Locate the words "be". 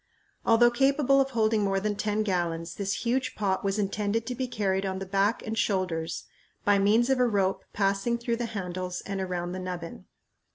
4.33-4.47